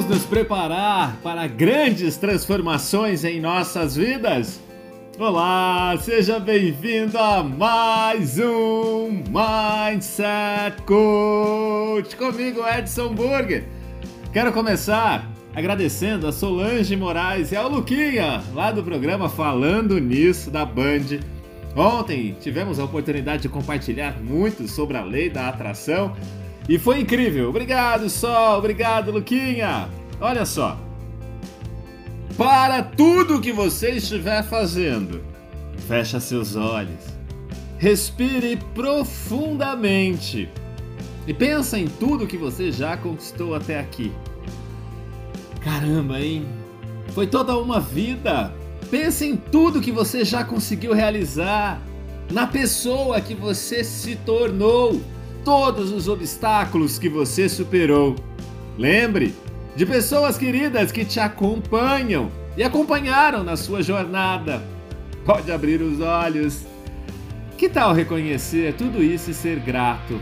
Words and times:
Vamos 0.00 0.16
nos 0.16 0.26
preparar 0.26 1.18
para 1.22 1.46
grandes 1.46 2.16
transformações 2.16 3.22
em 3.22 3.38
nossas 3.38 3.96
vidas? 3.96 4.58
Olá, 5.18 5.94
seja 6.00 6.40
bem-vindo 6.40 7.18
a 7.18 7.42
mais 7.42 8.38
um 8.38 9.22
Mindset 9.28 10.80
Coach 10.86 12.16
comigo, 12.16 12.66
Edson 12.66 13.12
Burger. 13.12 13.66
Quero 14.32 14.50
começar 14.54 15.30
agradecendo 15.54 16.26
a 16.26 16.32
Solange 16.32 16.96
Moraes 16.96 17.52
e 17.52 17.56
ao 17.56 17.68
Luquinha, 17.68 18.42
lá 18.54 18.72
do 18.72 18.82
programa 18.82 19.28
Falando 19.28 20.00
Nisso 20.00 20.50
da 20.50 20.64
Band. 20.64 21.20
Ontem 21.76 22.34
tivemos 22.40 22.80
a 22.80 22.84
oportunidade 22.84 23.42
de 23.42 23.50
compartilhar 23.50 24.18
muito 24.18 24.66
sobre 24.66 24.96
a 24.96 25.04
lei 25.04 25.28
da 25.28 25.50
atração 25.50 26.16
e 26.70 26.78
foi 26.78 27.00
incrível. 27.00 27.48
Obrigado, 27.48 28.08
Sol. 28.08 28.58
Obrigado, 28.58 29.10
Luquinha. 29.10 29.88
Olha 30.20 30.46
só. 30.46 30.78
Para 32.38 32.80
tudo 32.80 33.40
que 33.40 33.52
você 33.52 33.96
estiver 33.96 34.44
fazendo, 34.44 35.20
fecha 35.88 36.20
seus 36.20 36.54
olhos. 36.54 37.04
Respire 37.76 38.56
profundamente. 38.72 40.48
E 41.26 41.34
pensa 41.34 41.76
em 41.76 41.88
tudo 41.88 42.24
que 42.24 42.36
você 42.36 42.70
já 42.70 42.96
conquistou 42.96 43.56
até 43.56 43.80
aqui. 43.80 44.12
Caramba, 45.60 46.20
hein? 46.20 46.46
Foi 47.08 47.26
toda 47.26 47.58
uma 47.58 47.80
vida. 47.80 48.54
Pense 48.92 49.26
em 49.26 49.36
tudo 49.36 49.80
que 49.80 49.90
você 49.90 50.24
já 50.24 50.44
conseguiu 50.44 50.92
realizar, 50.92 51.82
na 52.30 52.46
pessoa 52.46 53.20
que 53.20 53.34
você 53.34 53.82
se 53.82 54.14
tornou 54.14 55.00
todos 55.44 55.90
os 55.90 56.08
obstáculos 56.08 56.98
que 56.98 57.08
você 57.08 57.48
superou. 57.48 58.16
Lembre 58.78 59.34
de 59.74 59.86
pessoas 59.86 60.36
queridas 60.36 60.92
que 60.92 61.04
te 61.04 61.20
acompanham 61.20 62.30
e 62.56 62.62
acompanharam 62.62 63.42
na 63.42 63.56
sua 63.56 63.82
jornada. 63.82 64.62
Pode 65.24 65.50
abrir 65.50 65.80
os 65.80 66.00
olhos. 66.00 66.66
Que 67.56 67.68
tal 67.68 67.92
reconhecer 67.92 68.74
tudo 68.74 69.02
isso 69.02 69.30
e 69.30 69.34
ser 69.34 69.60
grato? 69.60 70.20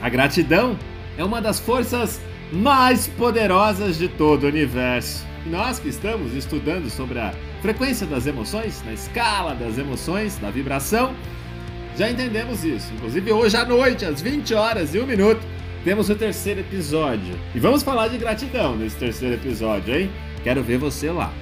A 0.00 0.08
gratidão 0.08 0.78
é 1.16 1.24
uma 1.24 1.40
das 1.40 1.58
forças 1.58 2.20
mais 2.52 3.06
poderosas 3.06 3.98
de 3.98 4.08
todo 4.08 4.44
o 4.44 4.48
universo. 4.48 5.24
nós 5.46 5.78
que 5.78 5.88
estamos 5.88 6.32
estudando 6.32 6.88
sobre 6.88 7.18
a 7.18 7.34
frequência 7.60 8.06
das 8.06 8.26
emoções, 8.26 8.82
na 8.84 8.94
escala 8.94 9.54
das 9.54 9.76
emoções, 9.76 10.38
da 10.38 10.50
vibração, 10.50 11.14
já 11.96 12.10
entendemos 12.10 12.64
isso. 12.64 12.92
Inclusive 12.94 13.32
hoje 13.32 13.56
à 13.56 13.64
noite, 13.64 14.04
às 14.04 14.20
20 14.20 14.54
horas 14.54 14.94
e 14.94 14.98
1 14.98 15.06
minuto, 15.06 15.40
temos 15.84 16.08
o 16.08 16.14
terceiro 16.14 16.60
episódio. 16.60 17.38
E 17.54 17.60
vamos 17.60 17.82
falar 17.82 18.08
de 18.08 18.18
gratidão 18.18 18.74
nesse 18.76 18.96
terceiro 18.96 19.34
episódio, 19.34 19.94
hein? 19.94 20.10
Quero 20.42 20.62
ver 20.62 20.78
você 20.78 21.10
lá. 21.10 21.32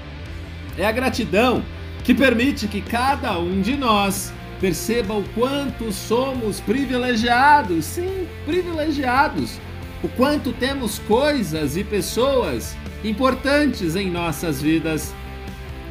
É 0.76 0.84
a 0.84 0.92
gratidão 0.92 1.62
que 2.04 2.14
permite 2.14 2.66
que 2.66 2.80
cada 2.80 3.38
um 3.38 3.60
de 3.60 3.76
nós 3.76 4.32
perceba 4.60 5.14
o 5.14 5.24
quanto 5.30 5.90
somos 5.92 6.60
privilegiados, 6.60 7.84
sim, 7.84 8.26
privilegiados. 8.44 9.58
O 10.02 10.08
quanto 10.08 10.52
temos 10.52 10.98
coisas 11.00 11.76
e 11.76 11.84
pessoas 11.84 12.76
importantes 13.04 13.96
em 13.96 14.10
nossas 14.10 14.60
vidas 14.60 15.14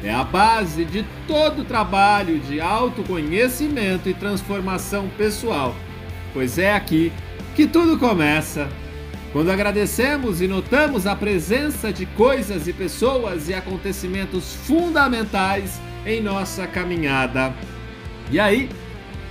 é 0.02 0.12
a 0.12 0.24
base 0.24 0.84
de 0.84 1.04
todo 1.26 1.62
o 1.62 1.64
trabalho 1.64 2.38
de 2.40 2.60
autoconhecimento 2.60 4.08
e 4.08 4.14
transformação 4.14 5.08
pessoal, 5.16 5.74
pois 6.32 6.58
é 6.58 6.74
aqui 6.74 7.12
que 7.54 7.66
tudo 7.66 7.98
começa. 7.98 8.68
Quando 9.32 9.50
agradecemos 9.50 10.42
e 10.42 10.48
notamos 10.48 11.06
a 11.06 11.16
presença 11.16 11.92
de 11.92 12.04
coisas 12.04 12.68
e 12.68 12.72
pessoas 12.72 13.48
e 13.48 13.54
acontecimentos 13.54 14.54
fundamentais 14.66 15.80
em 16.04 16.20
nossa 16.20 16.66
caminhada. 16.66 17.54
E 18.30 18.38
aí, 18.38 18.68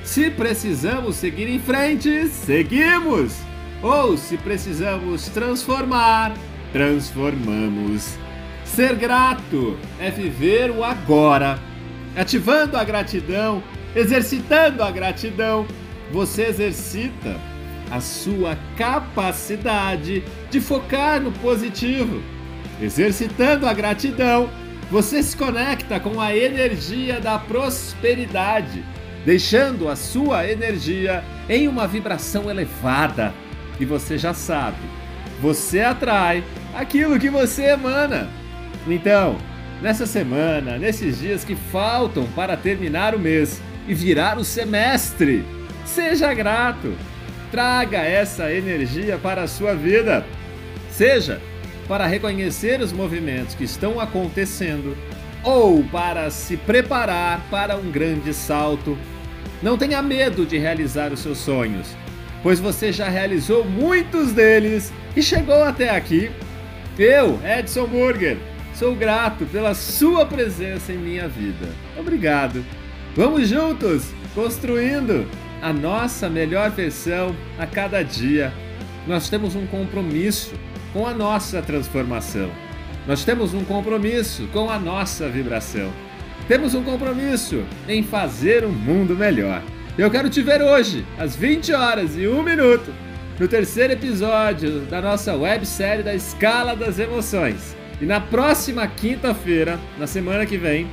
se 0.04 0.32
precisamos 0.32 1.18
seguir 1.18 1.48
em 1.48 1.60
frente, 1.60 2.28
seguimos! 2.28 3.36
Ou 3.84 4.18
se 4.18 4.38
precisamos 4.38 5.26
transformar, 5.30 6.34
transformamos. 6.72 8.18
Ser 8.76 8.96
grato 8.96 9.78
é 10.00 10.10
viver 10.10 10.72
o 10.72 10.82
agora. 10.82 11.60
Ativando 12.16 12.78
a 12.78 12.86
gratidão, 12.86 13.62
exercitando 13.94 14.82
a 14.82 14.90
gratidão, 14.90 15.68
você 16.10 16.44
exercita 16.44 17.36
a 17.92 18.00
sua 18.00 18.58
capacidade 18.78 20.24
de 20.50 20.62
focar 20.62 21.20
no 21.20 21.34
positivo. 21.34 22.24
Exercitando 22.82 23.68
a 23.68 23.74
gratidão, 23.74 24.50
você 24.90 25.22
se 25.22 25.36
conecta 25.36 26.00
com 26.00 26.22
a 26.22 26.34
energia 26.34 27.20
da 27.20 27.38
prosperidade, 27.38 28.86
deixando 29.26 29.90
a 29.90 29.98
sua 29.98 30.50
energia 30.50 31.26
em 31.50 31.68
uma 31.68 31.86
vibração 31.88 32.50
elevada. 32.50 33.34
E 33.82 33.84
você 33.84 34.18
já 34.18 34.34
sabe, 34.34 34.80
você 35.42 35.82
atrai 35.82 36.42
aquilo 36.74 37.20
que 37.20 37.30
você 37.30 37.64
emana. 37.64 38.40
Então, 38.88 39.38
nessa 39.82 40.06
semana, 40.06 40.78
nesses 40.78 41.20
dias 41.20 41.44
que 41.44 41.56
faltam 41.56 42.26
para 42.36 42.58
terminar 42.58 43.14
o 43.14 43.20
mês 43.20 43.62
e 43.88 43.94
virar 43.94 44.38
o 44.38 44.44
semestre, 44.44 45.46
seja 45.86 46.34
grato. 46.34 46.94
Traga 47.52 48.00
essa 48.00 48.52
energia 48.52 49.18
para 49.18 49.44
a 49.44 49.48
sua 49.48 49.76
vida. 49.76 50.26
Seja 50.90 51.42
para 51.88 52.08
reconhecer 52.08 52.80
os 52.80 52.92
movimentos 52.92 53.54
que 53.54 53.66
estão 53.66 54.00
acontecendo 54.00 54.96
ou 55.44 55.84
para 55.84 56.30
se 56.30 56.56
preparar 56.56 57.42
para 57.50 57.76
um 57.76 57.92
grande 57.92 58.34
salto. 58.34 58.98
Não 59.62 59.78
tenha 59.78 60.02
medo 60.02 60.46
de 60.46 60.58
realizar 60.58 61.12
os 61.12 61.20
seus 61.20 61.38
sonhos, 61.38 61.88
pois 62.42 62.60
você 62.60 62.92
já 62.92 63.10
realizou 63.10 63.66
muitos 63.66 64.32
deles 64.32 64.92
e 65.16 65.22
chegou 65.22 65.64
até 65.64 65.90
aqui. 65.90 66.32
Eu, 66.98 67.40
Edson 67.44 67.88
Burger, 67.88 68.38
Sou 68.82 68.96
grato 68.96 69.46
pela 69.46 69.76
sua 69.76 70.26
presença 70.26 70.92
em 70.92 70.98
minha 70.98 71.28
vida. 71.28 71.70
Obrigado. 71.96 72.66
Vamos 73.16 73.48
juntos 73.48 74.12
construindo 74.34 75.28
a 75.62 75.72
nossa 75.72 76.28
melhor 76.28 76.72
versão 76.72 77.36
a 77.60 77.68
cada 77.68 78.02
dia. 78.02 78.52
Nós 79.06 79.30
temos 79.30 79.56
um 79.56 79.68
compromisso 79.68 80.56
com 80.94 81.06
a 81.06 81.14
nossa 81.14 81.62
transformação. 81.62 82.50
Nós 83.08 83.24
temos 83.24 83.54
um 83.54 83.64
compromisso 83.64 84.48
com 84.52 84.68
a 84.68 84.80
nossa 84.80 85.30
vibração. 85.30 85.94
Temos 86.48 86.74
um 86.74 86.84
compromisso 86.84 87.64
em 87.88 88.02
fazer 88.02 88.66
um 88.66 88.72
mundo 88.72 89.16
melhor. 89.16 89.62
Eu 89.96 90.10
quero 90.10 90.28
te 90.28 90.42
ver 90.42 90.60
hoje, 90.60 91.06
às 91.20 91.36
20 91.36 91.72
horas 91.72 92.18
e 92.18 92.28
1 92.28 92.42
minuto, 92.42 92.92
no 93.40 93.48
terceiro 93.48 93.94
episódio 93.94 94.80
da 94.88 95.00
nossa 95.00 95.36
websérie 95.36 96.04
da 96.04 96.16
Escala 96.16 96.76
das 96.76 96.98
Emoções. 96.98 97.80
E 98.02 98.06
na 98.06 98.20
próxima 98.20 98.88
quinta-feira, 98.88 99.80
na 100.00 100.08
semana 100.08 100.44
que 100.44 100.58
vem, 100.58 100.88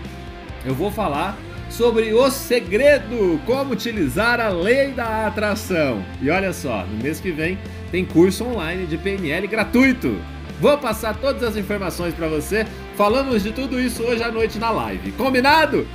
eu 0.66 0.74
vou 0.74 0.90
falar 0.90 1.38
sobre 1.70 2.12
o 2.12 2.30
segredo, 2.30 3.40
como 3.46 3.72
utilizar 3.72 4.38
a 4.40 4.50
lei 4.50 4.92
da 4.92 5.26
atração. 5.26 6.04
E 6.20 6.28
olha 6.28 6.52
só, 6.52 6.84
no 6.84 7.02
mês 7.02 7.18
que 7.18 7.32
vem 7.32 7.58
tem 7.90 8.04
curso 8.04 8.44
online 8.44 8.86
de 8.86 8.98
PNL 8.98 9.46
gratuito. 9.46 10.18
Vou 10.60 10.76
passar 10.76 11.16
todas 11.16 11.42
as 11.42 11.56
informações 11.56 12.14
para 12.14 12.28
você. 12.28 12.66
Falamos 12.94 13.42
de 13.42 13.52
tudo 13.52 13.80
isso 13.80 14.02
hoje 14.02 14.22
à 14.22 14.30
noite 14.30 14.58
na 14.58 14.70
live. 14.70 15.12
Combinado? 15.12 15.86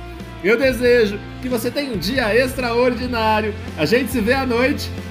Eu 0.42 0.58
desejo 0.58 1.18
que 1.40 1.48
você 1.48 1.70
tenha 1.70 1.92
um 1.92 1.98
dia 1.98 2.34
extraordinário. 2.34 3.54
A 3.78 3.84
gente 3.84 4.10
se 4.10 4.20
vê 4.20 4.32
à 4.32 4.44
noite 4.44 4.90